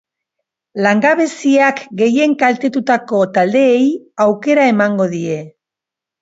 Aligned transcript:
Langabeziak 0.85 1.81
gehien 1.99 2.33
kaltetutako 2.45 3.19
taldeei 3.37 3.85
aukera 4.27 4.65
emango 4.73 5.09
die. 5.15 5.39